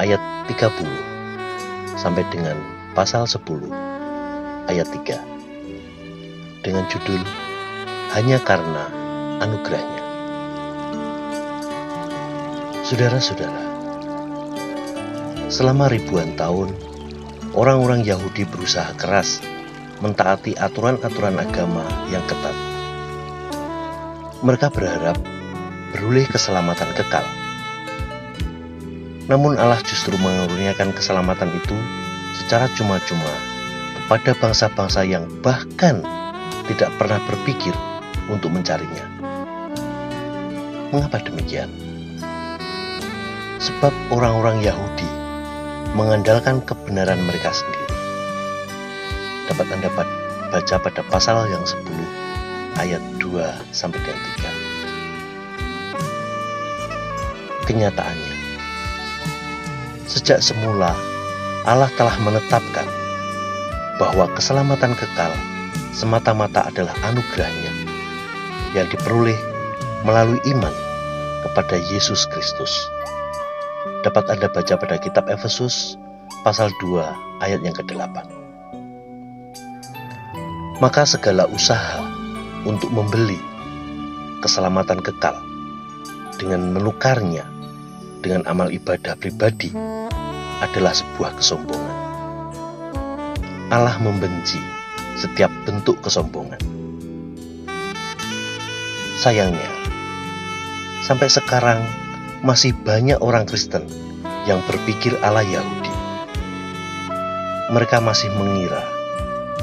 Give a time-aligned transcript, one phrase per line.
[0.00, 2.56] ayat 30 sampai dengan
[2.96, 3.68] pasal 10
[4.72, 7.20] ayat 3 dengan judul
[8.16, 8.88] Hanya Karena
[9.42, 10.02] Anugerahnya.
[12.86, 13.72] Saudara-saudara,
[15.52, 16.72] Selama ribuan tahun,
[17.52, 19.44] orang-orang Yahudi berusaha keras
[20.00, 22.56] mentaati aturan-aturan agama yang ketat.
[24.40, 25.20] Mereka berharap
[25.92, 27.41] beroleh keselamatan kekal.
[29.30, 31.76] Namun Allah justru mengurniakan keselamatan itu
[32.42, 33.30] secara cuma-cuma
[34.02, 36.02] kepada bangsa-bangsa yang bahkan
[36.66, 37.74] tidak pernah berpikir
[38.26, 39.06] untuk mencarinya.
[40.90, 41.70] Mengapa demikian?
[43.62, 45.06] Sebab orang-orang Yahudi
[45.94, 47.94] mengandalkan kebenaran mereka sendiri.
[49.46, 49.88] Dapat Anda
[50.50, 51.78] baca pada pasal yang 10
[52.76, 54.20] ayat 2 sampai dengan
[57.62, 57.68] 3.
[57.70, 58.41] Kenyataannya,
[60.06, 60.94] sejak semula
[61.62, 62.86] Allah telah menetapkan
[64.00, 65.30] bahwa keselamatan kekal
[65.94, 67.72] semata-mata adalah anugerahnya
[68.74, 69.38] yang diperoleh
[70.02, 70.74] melalui iman
[71.46, 72.72] kepada Yesus Kristus
[74.02, 75.94] dapat Anda baca pada kitab Efesus
[76.42, 78.26] pasal 2 ayat yang ke-8.
[80.82, 82.02] Maka segala usaha
[82.66, 83.38] untuk membeli
[84.42, 85.38] keselamatan kekal
[86.42, 87.46] dengan menukarnya
[88.22, 89.74] dengan amal ibadah pribadi
[90.62, 91.96] adalah sebuah kesombongan.
[93.74, 94.62] Allah membenci
[95.18, 96.62] setiap bentuk kesombongan.
[99.18, 99.70] Sayangnya,
[101.02, 101.82] sampai sekarang
[102.46, 103.86] masih banyak orang Kristen
[104.46, 105.90] yang berpikir ala Yahudi.
[107.70, 108.82] Mereka masih mengira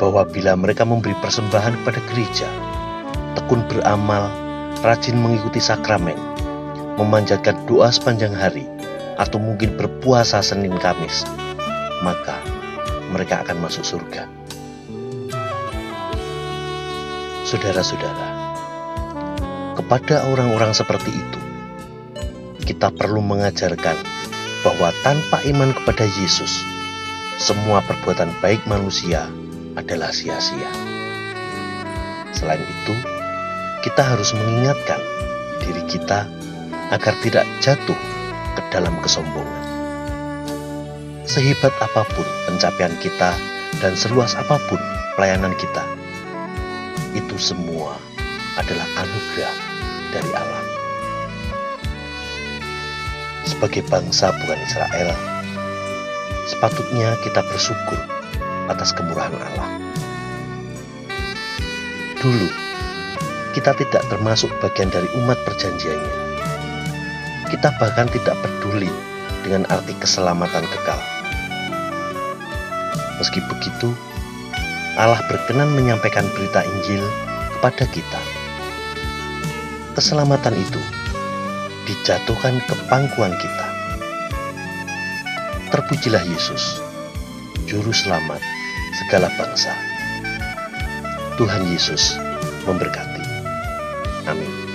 [0.00, 2.48] bahwa bila mereka memberi persembahan kepada gereja,
[3.36, 4.32] tekun beramal,
[4.82, 6.16] rajin mengikuti sakramen,
[7.02, 8.64] memanjatkan doa sepanjang hari,
[9.20, 11.26] atau mungkin berpuasa Senin Kamis,
[12.00, 12.40] maka
[13.12, 14.24] mereka akan masuk surga.
[17.44, 18.28] Saudara-saudara,
[19.76, 21.40] kepada orang-orang seperti itu,
[22.64, 23.98] kita perlu mengajarkan
[24.64, 26.64] bahwa tanpa iman kepada Yesus,
[27.36, 29.28] semua perbuatan baik manusia
[29.76, 30.70] adalah sia-sia.
[32.32, 32.94] Selain itu,
[33.84, 35.02] kita harus mengingatkan
[35.60, 36.24] diri kita
[36.92, 37.98] agar tidak jatuh
[38.52, 39.64] ke dalam kesombongan.
[41.24, 43.32] Sehebat apa pun pencapaian kita
[43.80, 44.78] dan seluas apa pun
[45.16, 45.82] pelayanan kita,
[47.16, 47.96] itu semua
[48.60, 49.56] adalah anugerah
[50.12, 50.62] dari Allah
[53.62, 55.14] sebagai bangsa bukan Israel,
[56.50, 58.00] sepatutnya kita bersyukur
[58.66, 59.70] atas kemurahan Allah.
[62.18, 62.48] Dulu,
[63.54, 66.21] kita tidak termasuk bagian dari umat perjanjiannya.
[67.52, 68.88] Kita bahkan tidak peduli
[69.44, 70.96] dengan arti keselamatan kekal.
[73.20, 73.92] Meski begitu,
[74.96, 77.04] Allah berkenan menyampaikan berita Injil
[77.52, 78.20] kepada kita.
[79.92, 80.80] Keselamatan itu
[81.84, 83.66] dijatuhkan ke pangkuan kita.
[85.68, 86.80] Terpujilah Yesus,
[87.68, 88.40] Juru Selamat
[88.96, 89.76] segala bangsa.
[91.36, 92.16] Tuhan Yesus
[92.64, 93.24] memberkati.
[94.24, 94.71] Amin.